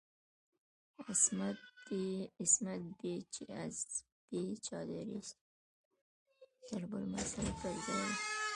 "عصمت 1.09 1.57
بی 2.99 3.13
چه 3.33 3.45
از 3.63 3.87
بی 4.29 4.41
چادریست" 4.65 5.37
ضرب 6.69 6.93
المثل 6.95 7.43
پر 7.63 7.73
ځای 7.85 8.03
دی. 8.07 8.15